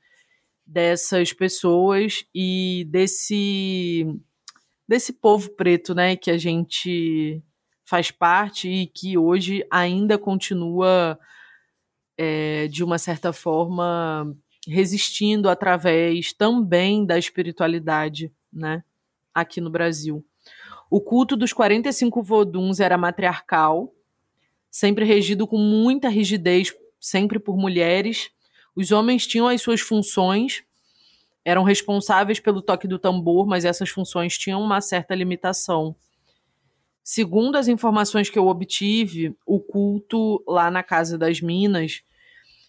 dessas 0.65 1.33
pessoas 1.33 2.23
e 2.33 2.85
desse 2.89 4.07
desse 4.87 5.13
povo 5.13 5.49
preto, 5.51 5.95
né, 5.95 6.15
que 6.15 6.29
a 6.29 6.37
gente 6.37 7.41
faz 7.85 8.11
parte 8.11 8.69
e 8.69 8.85
que 8.85 9.17
hoje 9.17 9.65
ainda 9.71 10.17
continua 10.17 11.17
é, 12.17 12.67
de 12.67 12.83
uma 12.83 12.97
certa 12.97 13.33
forma, 13.33 14.35
resistindo 14.67 15.49
através 15.49 16.33
também 16.33 17.05
da 17.05 17.17
espiritualidade, 17.17 18.31
né, 18.51 18.83
aqui 19.33 19.59
no 19.59 19.69
Brasil. 19.69 20.23
O 20.89 21.01
culto 21.01 21.35
dos 21.35 21.51
45 21.51 22.21
voduns 22.21 22.79
era 22.79 22.97
matriarcal, 22.97 23.93
sempre 24.69 25.05
regido 25.05 25.47
com 25.47 25.57
muita 25.57 26.07
rigidez, 26.07 26.73
sempre 26.99 27.39
por 27.39 27.57
mulheres. 27.57 28.29
Os 28.75 28.91
homens 28.91 29.25
tinham 29.25 29.47
as 29.47 29.61
suas 29.61 29.81
funções, 29.81 30.63
eram 31.43 31.63
responsáveis 31.63 32.39
pelo 32.39 32.61
toque 32.61 32.87
do 32.87 32.97
tambor, 32.97 33.45
mas 33.45 33.65
essas 33.65 33.89
funções 33.89 34.37
tinham 34.37 34.61
uma 34.61 34.79
certa 34.81 35.13
limitação. 35.13 35.95
Segundo 37.03 37.57
as 37.57 37.67
informações 37.67 38.29
que 38.29 38.39
eu 38.39 38.47
obtive, 38.47 39.35
o 39.45 39.59
culto 39.59 40.41
lá 40.47 40.71
na 40.71 40.81
Casa 40.81 41.17
das 41.17 41.41
Minas 41.41 42.01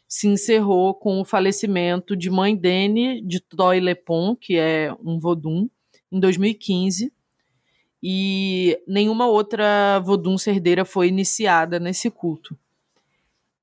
se 0.08 0.26
encerrou 0.26 0.92
com 0.94 1.20
o 1.20 1.24
falecimento 1.24 2.16
de 2.16 2.30
Mãe 2.30 2.56
Dene 2.56 3.22
de 3.22 3.40
Toy 3.40 3.78
Lepon, 3.78 4.34
que 4.34 4.56
é 4.56 4.92
um 5.04 5.20
Vodun, 5.20 5.68
em 6.10 6.18
2015. 6.18 7.12
E 8.02 8.78
nenhuma 8.86 9.26
outra 9.26 10.00
Vodun 10.00 10.36
cerdeira 10.36 10.84
foi 10.84 11.08
iniciada 11.08 11.78
nesse 11.78 12.10
culto. 12.10 12.58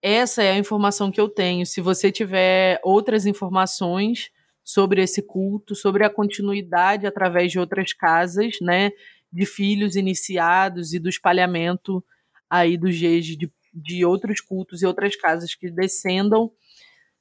Essa 0.01 0.41
é 0.41 0.51
a 0.51 0.57
informação 0.57 1.11
que 1.11 1.21
eu 1.21 1.29
tenho. 1.29 1.65
Se 1.65 1.79
você 1.79 2.11
tiver 2.11 2.79
outras 2.83 3.25
informações 3.25 4.31
sobre 4.63 5.01
esse 5.03 5.21
culto, 5.21 5.75
sobre 5.75 6.03
a 6.03 6.09
continuidade 6.09 7.05
através 7.05 7.51
de 7.51 7.59
outras 7.59 7.93
casas, 7.93 8.55
né, 8.61 8.91
de 9.31 9.45
filhos 9.45 9.95
iniciados 9.95 10.93
e 10.93 10.99
do 10.99 11.07
espalhamento 11.09 12.03
aí 12.49 12.75
do 12.77 12.91
jeje 12.91 13.37
de, 13.37 13.49
de 13.73 14.03
outros 14.03 14.41
cultos 14.41 14.81
e 14.81 14.85
outras 14.85 15.15
casas 15.15 15.55
que 15.55 15.71
descendam 15.71 16.51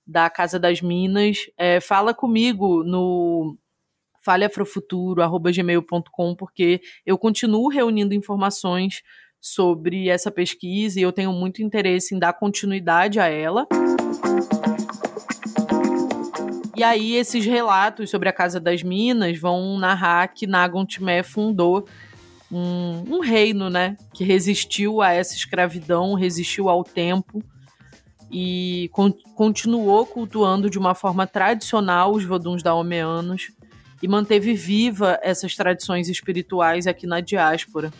da 0.07 0.29
Casa 0.29 0.59
das 0.59 0.83
Minas. 0.83 1.49
É, 1.57 1.81
fala 1.81 2.13
comigo 2.13 2.83
no 2.83 3.57
falhafrofuturo@gmail.com 4.25 6.35
porque 6.35 6.81
eu 7.07 7.17
continuo 7.17 7.69
reunindo 7.69 8.13
informações 8.13 9.05
sobre 9.41 10.09
essa 10.09 10.31
pesquisa 10.31 11.01
e 11.01 11.03
eu 11.03 11.13
tenho 11.13 11.33
muito 11.33 11.63
interesse 11.63 12.15
em 12.15 12.19
dar 12.19 12.35
continuidade 12.35 13.19
a 13.19 13.27
ela. 13.27 13.67
E 16.81 16.83
aí 16.83 17.15
esses 17.15 17.45
relatos 17.45 18.09
sobre 18.09 18.27
a 18.31 18.33
Casa 18.33 18.59
das 18.59 18.83
Minas 18.83 19.39
vão 19.39 19.79
narrar 19.79 20.29
que 20.29 20.47
Nagon 20.47 20.87
Timé 20.87 21.23
fundou 21.23 21.87
um, 22.51 23.05
um 23.17 23.21
reino, 23.21 23.69
né, 23.69 23.99
que 24.15 24.25
resistiu 24.25 25.03
a 25.03 25.13
essa 25.13 25.35
escravidão, 25.35 26.15
resistiu 26.15 26.71
ao 26.71 26.83
tempo 26.83 27.45
e 28.31 28.89
con 28.95 29.13
continuou 29.35 30.07
cultuando 30.07 30.71
de 30.71 30.79
uma 30.79 30.95
forma 30.95 31.27
tradicional 31.27 32.13
os 32.15 32.25
voduns 32.25 32.63
daomeanos 32.63 33.49
e 34.03 34.09
manteve 34.09 34.55
viva 34.55 35.19
essas 35.23 35.55
tradições 35.55 36.09
espirituais 36.09 36.87
aqui 36.87 37.07
na 37.07 37.21
diáspora. 37.21 37.93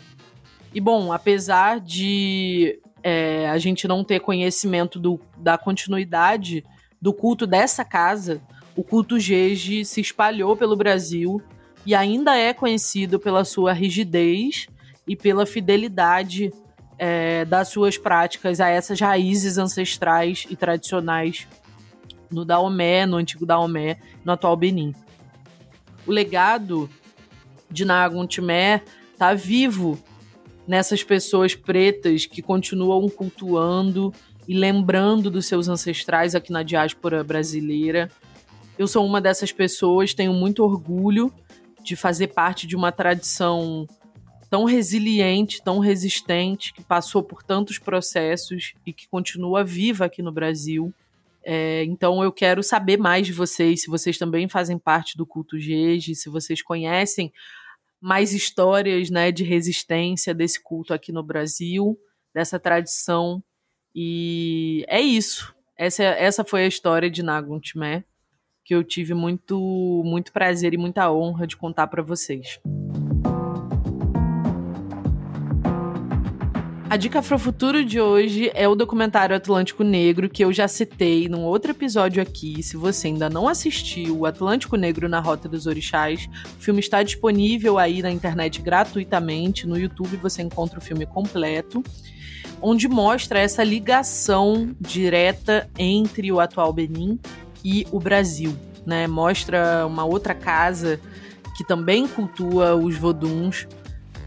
E 0.73 0.81
bom, 0.81 1.13
apesar 1.13 1.79
de 1.79 2.79
é, 3.03 3.47
a 3.47 3.59
gente 3.59 3.87
não 3.87 4.03
ter 4.03 4.21
conhecimento 4.21 4.99
do, 4.99 5.21
da 5.37 5.55
continuidade 5.55 6.65
do 6.99 7.13
culto 7.13 7.45
dessa 7.45 7.85
casa, 7.85 8.41
o 8.75 8.83
culto 8.83 9.19
Jeje 9.19 9.83
se 9.85 10.01
espalhou 10.01 10.55
pelo 10.55 10.75
Brasil 10.75 11.41
e 11.85 11.95
ainda 11.95 12.37
é 12.37 12.53
conhecido 12.53 13.19
pela 13.19 13.43
sua 13.43 13.73
rigidez 13.73 14.67
e 15.07 15.15
pela 15.15 15.45
fidelidade 15.45 16.51
é, 16.97 17.43
das 17.45 17.69
suas 17.69 17.97
práticas 17.97 18.59
a 18.59 18.69
essas 18.69 18.99
raízes 18.99 19.57
ancestrais 19.57 20.45
e 20.49 20.55
tradicionais 20.55 21.47
no 22.31 22.45
Daomé, 22.45 23.05
no 23.05 23.17
antigo 23.17 23.45
Daomé, 23.45 23.97
no 24.23 24.31
atual 24.31 24.55
Benin. 24.55 24.95
O 26.05 26.11
legado 26.11 26.89
de 27.69 27.83
Nagun 27.83 28.25
Timé 28.25 28.83
está 29.11 29.33
vivo 29.33 29.99
nessas 30.67 31.03
pessoas 31.03 31.55
pretas 31.55 32.25
que 32.25 32.41
continuam 32.41 33.09
cultuando 33.09 34.13
e 34.47 34.53
lembrando 34.53 35.29
dos 35.29 35.45
seus 35.45 35.67
ancestrais 35.67 36.35
aqui 36.35 36.51
na 36.51 36.63
diáspora 36.63 37.23
brasileira 37.23 38.09
eu 38.77 38.87
sou 38.87 39.05
uma 39.05 39.21
dessas 39.21 39.51
pessoas, 39.51 40.13
tenho 40.13 40.33
muito 40.33 40.63
orgulho 40.63 41.33
de 41.83 41.95
fazer 41.95 42.27
parte 42.27 42.67
de 42.67 42.75
uma 42.75 42.91
tradição 42.91 43.87
tão 44.49 44.65
resiliente, 44.65 45.63
tão 45.63 45.79
resistente, 45.79 46.73
que 46.73 46.83
passou 46.83 47.23
por 47.23 47.41
tantos 47.41 47.79
processos 47.79 48.73
e 48.85 48.91
que 48.91 49.07
continua 49.07 49.63
viva 49.63 50.05
aqui 50.05 50.21
no 50.21 50.31
Brasil. 50.31 50.93
É, 51.43 51.83
então 51.85 52.23
eu 52.23 52.31
quero 52.31 52.61
saber 52.61 52.97
mais 52.97 53.25
de 53.25 53.33
vocês, 53.33 53.81
se 53.81 53.89
vocês 53.89 54.17
também 54.17 54.47
fazem 54.47 54.77
parte 54.77 55.17
do 55.17 55.25
culto 55.25 55.59
Jeje, 55.59 56.15
se 56.15 56.29
vocês 56.29 56.61
conhecem 56.61 57.31
mais 57.99 58.33
histórias 58.33 59.09
né, 59.09 59.31
de 59.31 59.43
resistência 59.43 60.33
desse 60.33 60.61
culto 60.61 60.93
aqui 60.93 61.11
no 61.11 61.23
Brasil, 61.23 61.97
dessa 62.33 62.59
tradição. 62.59 63.43
E 63.95 64.83
é 64.87 64.99
isso. 64.99 65.55
Essa, 65.77 66.03
essa 66.03 66.43
foi 66.43 66.63
a 66.63 66.67
história 66.67 67.09
de 67.09 67.23
Nagun 67.23 67.59
Timé 67.59 68.03
que 68.63 68.75
eu 68.75 68.83
tive 68.83 69.13
muito, 69.13 70.01
muito 70.05 70.31
prazer 70.31 70.73
e 70.73 70.77
muita 70.77 71.11
honra 71.11 71.47
de 71.47 71.57
contar 71.57 71.87
para 71.87 72.01
vocês. 72.01 72.59
A 76.91 76.97
dica 76.97 77.19
Afrofuturo 77.19 77.85
de 77.85 78.01
hoje 78.01 78.51
é 78.53 78.67
o 78.67 78.75
documentário 78.75 79.33
Atlântico 79.33 79.81
Negro, 79.81 80.27
que 80.27 80.43
eu 80.43 80.51
já 80.51 80.67
citei 80.67 81.29
num 81.29 81.45
outro 81.45 81.71
episódio 81.71 82.21
aqui. 82.21 82.61
Se 82.61 82.75
você 82.75 83.07
ainda 83.07 83.29
não 83.29 83.47
assistiu 83.47 84.19
o 84.19 84.25
Atlântico 84.25 84.75
Negro 84.75 85.07
na 85.07 85.21
Rota 85.21 85.47
dos 85.47 85.67
Orixás, 85.67 86.27
o 86.57 86.61
filme 86.61 86.81
está 86.81 87.01
disponível 87.01 87.77
aí 87.77 88.01
na 88.01 88.11
internet 88.11 88.61
gratuitamente. 88.61 89.65
No 89.65 89.79
YouTube 89.79 90.17
você 90.17 90.41
encontra 90.41 90.79
o 90.79 90.81
filme 90.81 91.05
completo, 91.05 91.81
onde 92.61 92.89
mostra 92.89 93.39
essa 93.39 93.63
ligação 93.63 94.75
direta 94.77 95.69
entre 95.77 96.29
o 96.29 96.41
atual 96.41 96.73
Benin 96.73 97.17
e 97.63 97.85
o 97.91 97.99
Brasil. 97.99 98.55
Né? 98.85 99.07
Mostra 99.07 99.85
uma 99.85 100.05
outra 100.05 100.33
casa 100.33 100.99
que 101.55 101.63
também 101.63 102.07
cultua 102.07 102.75
os 102.75 102.97
voduns 102.97 103.67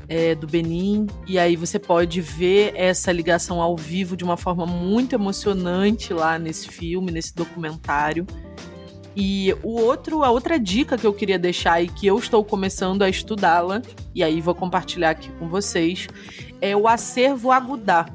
é, 0.09 0.35
do 0.35 0.47
Benin. 0.47 1.07
E 1.27 1.39
aí 1.39 1.57
você 1.57 1.79
pode 1.79 2.21
ver 2.21 2.73
essa 2.77 3.11
ligação 3.11 3.61
ao 3.61 3.77
vivo 3.77 4.17
de 4.17 4.25
uma 4.25 4.37
forma 4.37 4.67
muito 4.67 5.15
emocionante 5.15 6.13
lá 6.13 6.39
nesse 6.39 6.69
filme, 6.69 7.11
nesse 7.11 7.35
documentário. 7.35 8.27
E 9.17 9.55
o 9.63 9.81
outro, 9.81 10.25
a 10.25 10.31
outra 10.31 10.59
dica 10.59 10.99
que 10.99 11.07
eu 11.07 11.13
queria 11.13 11.39
deixar 11.39 11.81
e 11.81 11.89
que 11.89 12.07
eu 12.07 12.19
estou 12.19 12.45
começando 12.45 13.03
a 13.03 13.09
estudá-la, 13.09 13.81
e 14.13 14.25
aí 14.25 14.41
vou 14.41 14.57
compartilhar 14.57 15.11
aqui 15.11 15.31
com 15.39 15.49
vocês, 15.49 16.09
é 16.61 16.77
o 16.77 16.89
Acervo 16.89 17.53
Agudá. 17.53 18.07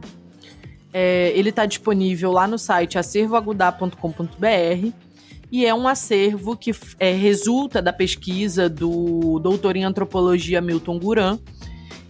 É, 0.91 1.31
ele 1.35 1.51
está 1.51 1.65
disponível 1.65 2.31
lá 2.31 2.47
no 2.47 2.57
site 2.57 2.97
acervoagudá.com.br 2.97 5.08
e 5.51 5.65
é 5.65 5.73
um 5.73 5.87
acervo 5.87 6.55
que 6.55 6.71
é, 6.99 7.11
resulta 7.11 7.81
da 7.81 7.91
pesquisa 7.91 8.69
do 8.69 9.39
doutor 9.39 9.75
em 9.75 9.83
antropologia 9.83 10.61
Milton 10.61 10.99
Guran 10.99 11.39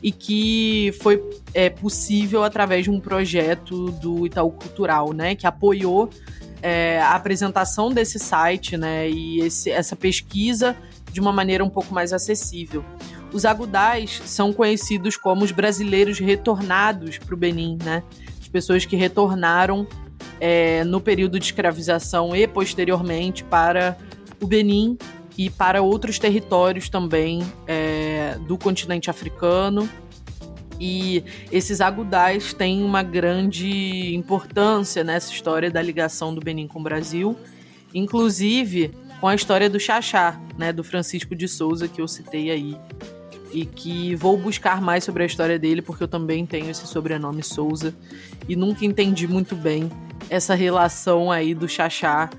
e 0.01 0.11
que 0.11 0.93
foi 1.01 1.21
é, 1.53 1.69
possível 1.69 2.43
através 2.43 2.85
de 2.85 2.89
um 2.89 2.99
projeto 2.99 3.91
do 3.91 4.25
Itaú 4.25 4.51
Cultural, 4.51 5.13
né, 5.13 5.35
que 5.35 5.45
apoiou 5.45 6.09
é, 6.61 6.99
a 6.99 7.15
apresentação 7.15 7.91
desse 7.91 8.19
site, 8.19 8.77
né, 8.77 9.09
e 9.09 9.39
esse, 9.41 9.69
essa 9.69 9.95
pesquisa 9.95 10.75
de 11.11 11.19
uma 11.19 11.31
maneira 11.31 11.63
um 11.63 11.69
pouco 11.69 11.93
mais 11.93 12.13
acessível. 12.13 12.83
Os 13.31 13.45
agudais 13.45 14.21
são 14.25 14.51
conhecidos 14.53 15.15
como 15.15 15.43
os 15.43 15.51
brasileiros 15.51 16.19
retornados 16.19 17.17
para 17.17 17.33
o 17.33 17.37
Benin, 17.37 17.77
né, 17.83 18.03
as 18.39 18.47
pessoas 18.47 18.85
que 18.85 18.95
retornaram 18.95 19.87
é, 20.39 20.83
no 20.83 21.01
período 21.01 21.39
de 21.39 21.45
escravização 21.45 22.35
e 22.35 22.47
posteriormente 22.47 23.43
para 23.43 23.97
o 24.41 24.47
Benin 24.47 24.97
e 25.37 25.49
para 25.49 25.81
outros 25.81 26.19
territórios 26.19 26.89
também 26.89 27.41
é, 27.67 28.37
do 28.47 28.57
continente 28.57 29.09
africano. 29.09 29.89
E 30.79 31.23
esses 31.51 31.81
agudais 31.81 32.53
têm 32.53 32.83
uma 32.83 33.03
grande 33.03 34.15
importância 34.15 35.03
nessa 35.03 35.31
história 35.31 35.69
da 35.69 35.81
ligação 35.81 36.33
do 36.33 36.39
Benin 36.39 36.67
com 36.67 36.79
o 36.79 36.83
Brasil, 36.83 37.35
inclusive 37.93 38.91
com 39.19 39.27
a 39.27 39.35
história 39.35 39.69
do 39.69 39.79
Xaxá, 39.79 40.39
né, 40.57 40.71
do 40.71 40.83
Francisco 40.83 41.35
de 41.35 41.47
Souza, 41.47 41.87
que 41.87 42.01
eu 42.01 42.07
citei 42.07 42.49
aí, 42.49 42.77
e 43.51 43.65
que 43.65 44.15
vou 44.15 44.37
buscar 44.37 44.81
mais 44.81 45.03
sobre 45.03 45.23
a 45.23 45.25
história 45.25 45.57
dele, 45.57 45.81
porque 45.81 46.03
eu 46.03 46.07
também 46.07 46.45
tenho 46.45 46.69
esse 46.69 46.85
sobrenome 46.87 47.43
Souza 47.43 47.93
e 48.47 48.55
nunca 48.55 48.85
entendi 48.85 49.27
muito 49.27 49.55
bem 49.55 49.89
essa 50.29 50.53
relação 50.53 51.31
aí 51.31 51.53
do 51.53 51.67
Xaxá, 51.67 52.29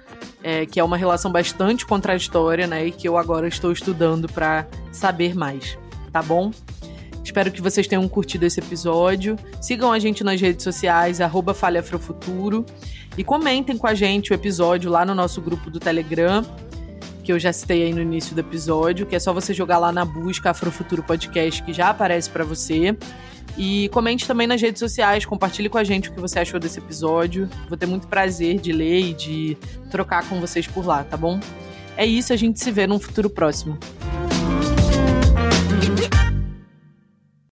é, 0.42 0.64
que 0.64 0.78
é 0.78 0.84
uma 0.84 0.96
relação 0.96 1.30
bastante 1.30 1.84
contraditória, 1.84 2.66
né? 2.66 2.86
E 2.86 2.92
que 2.92 3.08
eu 3.08 3.16
agora 3.16 3.48
estou 3.48 3.72
estudando 3.72 4.28
para 4.28 4.66
saber 4.92 5.34
mais, 5.34 5.76
tá 6.12 6.22
bom? 6.22 6.50
Espero 7.24 7.50
que 7.50 7.60
vocês 7.60 7.86
tenham 7.86 8.08
curtido 8.08 8.44
esse 8.44 8.60
episódio. 8.60 9.36
Sigam 9.60 9.92
a 9.92 9.98
gente 9.98 10.24
nas 10.24 10.40
redes 10.40 10.64
sociais, 10.64 11.20
arroba. 11.20 11.54
E 13.16 13.24
comentem 13.24 13.76
com 13.76 13.86
a 13.86 13.94
gente 13.94 14.32
o 14.32 14.34
episódio 14.34 14.90
lá 14.90 15.04
no 15.04 15.14
nosso 15.14 15.40
grupo 15.40 15.70
do 15.70 15.78
Telegram, 15.78 16.44
que 17.30 17.34
eu 17.34 17.38
já 17.38 17.52
citei 17.52 17.84
aí 17.84 17.94
no 17.94 18.00
início 18.00 18.34
do 18.34 18.40
episódio, 18.40 19.06
que 19.06 19.14
é 19.14 19.20
só 19.20 19.32
você 19.32 19.54
jogar 19.54 19.78
lá 19.78 19.92
na 19.92 20.04
busca 20.04 20.50
Afrofuturo 20.50 21.00
Podcast, 21.00 21.62
que 21.62 21.72
já 21.72 21.90
aparece 21.90 22.28
para 22.28 22.42
você. 22.42 22.96
E 23.56 23.88
comente 23.90 24.26
também 24.26 24.48
nas 24.48 24.60
redes 24.60 24.80
sociais, 24.80 25.24
compartilhe 25.24 25.68
com 25.68 25.78
a 25.78 25.84
gente 25.84 26.08
o 26.08 26.12
que 26.12 26.20
você 26.20 26.40
achou 26.40 26.58
desse 26.58 26.80
episódio. 26.80 27.48
Vou 27.68 27.78
ter 27.78 27.86
muito 27.86 28.08
prazer 28.08 28.58
de 28.58 28.72
ler 28.72 29.00
e 29.00 29.14
de 29.14 29.56
trocar 29.92 30.28
com 30.28 30.40
vocês 30.40 30.66
por 30.66 30.84
lá, 30.84 31.04
tá 31.04 31.16
bom? 31.16 31.38
É 31.96 32.04
isso, 32.04 32.32
a 32.32 32.36
gente 32.36 32.58
se 32.58 32.72
vê 32.72 32.84
num 32.84 32.98
futuro 32.98 33.30
próximo. 33.30 33.78